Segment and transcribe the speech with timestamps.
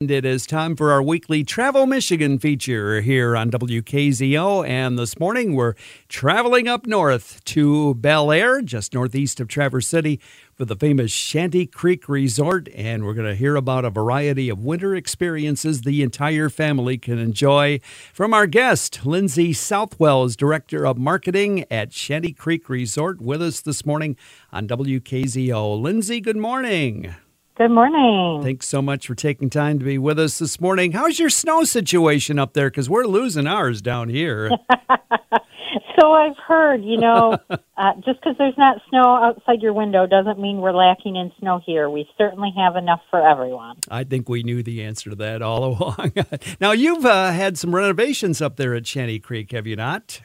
[0.00, 4.64] It is time for our weekly Travel Michigan feature here on WKZO.
[4.64, 5.74] And this morning we're
[6.08, 10.20] traveling up north to Bellaire, just northeast of Traverse City,
[10.54, 12.68] for the famous Shanty Creek Resort.
[12.76, 17.18] And we're going to hear about a variety of winter experiences the entire family can
[17.18, 17.80] enjoy
[18.12, 23.84] from our guest, Lindsey Southwell, Director of Marketing at Shanty Creek Resort, with us this
[23.84, 24.16] morning
[24.52, 25.82] on WKZO.
[25.82, 27.16] Lindsey, good morning.
[27.58, 28.40] Good morning.
[28.44, 30.92] Thanks so much for taking time to be with us this morning.
[30.92, 32.70] How's your snow situation up there?
[32.70, 34.48] Because we're losing ours down here.
[35.98, 40.38] so I've heard, you know, uh, just because there's not snow outside your window doesn't
[40.38, 41.90] mean we're lacking in snow here.
[41.90, 43.78] We certainly have enough for everyone.
[43.90, 46.12] I think we knew the answer to that all along.
[46.60, 50.20] now, you've uh, had some renovations up there at Shanty Creek, have you not?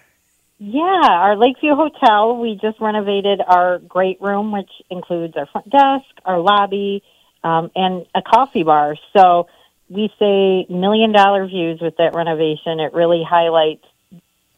[0.60, 6.06] Yeah, our Lakeview Hotel, we just renovated our great room, which includes our front desk,
[6.26, 7.02] our lobby,
[7.44, 8.96] um, and a coffee bar.
[9.16, 9.48] So
[9.90, 12.80] we say million dollar views with that renovation.
[12.80, 13.86] It really highlights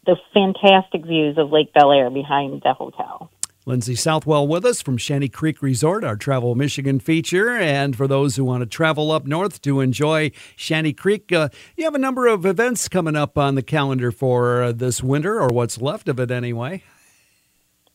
[0.06, 3.30] the fantastic views of Lake Bellaire behind the hotel.
[3.68, 7.50] Lindsey Southwell with us from Shanty Creek Resort, our Travel Michigan feature.
[7.50, 11.82] And for those who want to travel up north to enjoy Shanty Creek, uh, you
[11.82, 15.48] have a number of events coming up on the calendar for uh, this winter, or
[15.48, 16.84] what's left of it anyway.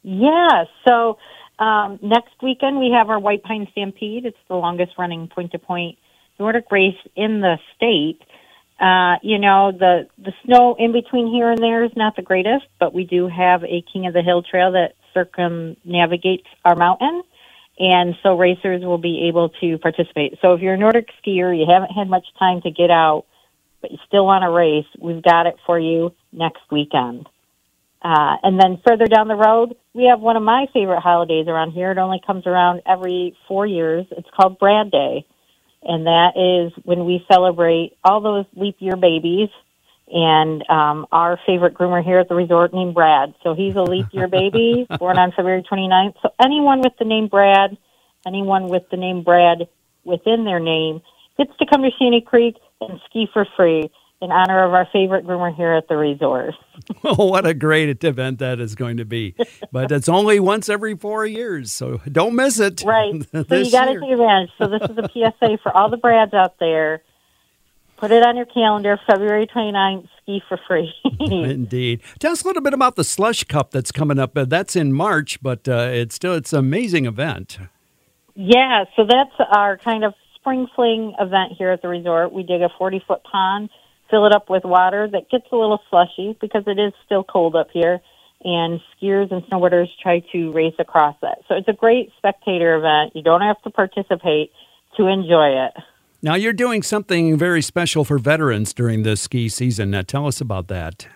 [0.04, 1.18] Yeah, so
[1.62, 4.26] um, next weekend, we have our White Pine Stampede.
[4.26, 5.98] It's the longest running point to point
[6.40, 8.20] Nordic race in the state.
[8.80, 12.66] Uh, you know, the, the snow in between here and there is not the greatest,
[12.80, 17.22] but we do have a King of the Hill trail that circumnavigates our mountain.
[17.78, 20.40] And so racers will be able to participate.
[20.42, 23.26] So if you're a Nordic skier, you haven't had much time to get out,
[23.82, 27.30] but you still want to race, we've got it for you next weekend.
[28.02, 31.72] Uh, and then further down the road, we have one of my favorite holidays around
[31.72, 31.92] here.
[31.92, 34.08] It only comes around every four years.
[34.12, 35.26] It's called Brad Day.
[35.84, 39.50] And that is when we celebrate all those leap year babies
[40.12, 43.34] and um, our favorite groomer here at the resort named Brad.
[43.44, 46.16] So he's a leap year baby born on February 29th.
[46.22, 47.78] So anyone with the name Brad,
[48.26, 49.68] anyone with the name Brad
[50.04, 51.02] within their name
[51.38, 55.26] gets to come to Shanty Creek and ski for free in honor of our favorite
[55.26, 56.54] groomer here at the resort.
[57.04, 59.36] oh, what a great event that is going to be.
[59.72, 62.84] But it's only once every four years, so don't miss it.
[62.86, 63.14] Right.
[63.32, 64.52] so you got to take advantage.
[64.60, 67.02] So this is a PSA for all the Brads out there.
[67.98, 70.92] Put it on your calendar, February 29th, ski for free.
[71.20, 72.02] Indeed.
[72.20, 74.38] Tell us a little bit about the Slush Cup that's coming up.
[74.38, 77.60] Uh, that's in March, but uh, it's still it's an amazing event.
[78.36, 82.32] Yeah, so that's our kind of spring fling event here at the resort.
[82.34, 83.70] We dig a 40 foot pond
[84.12, 87.56] fill it up with water that gets a little slushy because it is still cold
[87.56, 88.00] up here.
[88.44, 91.40] And skiers and snowboarders try to race across that.
[91.48, 93.16] So it's a great spectator event.
[93.16, 94.52] You don't have to participate
[94.98, 95.74] to enjoy it.
[96.24, 99.92] Now, you're doing something very special for veterans during the ski season.
[99.92, 101.08] Now, tell us about that.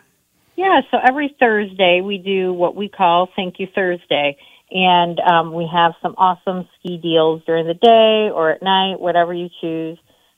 [0.56, 4.38] Yeah, so every Thursday we do what we call Thank You Thursday.
[4.72, 9.34] And um, we have some awesome ski deals during the day or at night, whatever
[9.34, 9.98] you choose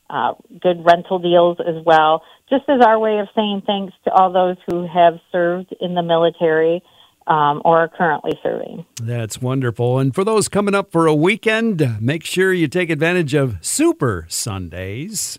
[0.10, 4.32] uh, good rental deals as well, just as our way of saying thanks to all
[4.32, 6.82] those who have served in the military
[7.28, 8.86] um, or are currently serving.
[9.02, 10.00] That's wonderful.
[10.00, 14.26] And for those coming up for a weekend, make sure you take advantage of Super
[14.30, 15.38] Sundays.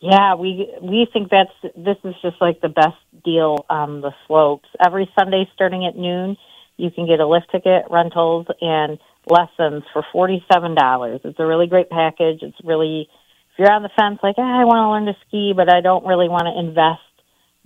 [0.00, 4.68] Yeah, we we think that's this is just like the best deal on the slopes.
[4.84, 6.38] Every Sunday starting at noon,
[6.78, 11.20] you can get a lift ticket, rentals, and lessons for forty seven dollars.
[11.24, 12.38] It's a really great package.
[12.40, 13.10] It's really
[13.58, 16.06] you're on the fence, like, ah, I want to learn to ski, but I don't
[16.06, 17.00] really want to invest,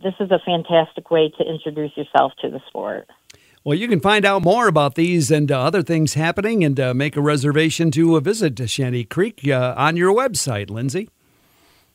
[0.03, 3.09] this is a fantastic way to introduce yourself to the sport.
[3.63, 6.93] Well, you can find out more about these and uh, other things happening and uh,
[6.93, 11.09] make a reservation to a visit to Shanty Creek uh, on your website, Lindsey.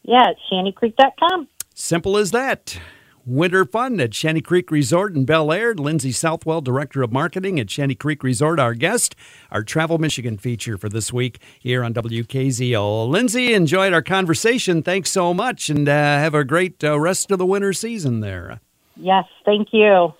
[0.04, 1.48] Yeah, it's shantycreek.com.
[1.76, 2.80] Simple as that
[3.25, 5.74] winter fun at Shanty Creek Resort in Bel Air.
[5.74, 9.16] Lindsey Southwell, Director of Marketing at Shanty Creek Resort, our guest,
[9.52, 13.09] our Travel Michigan feature for this week here on WKZO.
[13.09, 14.81] Lindsey, enjoyed our conversation.
[14.81, 18.60] Thanks so much, and uh, have a great uh, rest of the winter season there.
[18.95, 20.13] Yes, thank you.